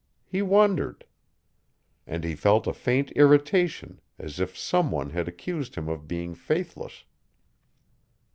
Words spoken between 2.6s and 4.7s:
a faint irritation, as if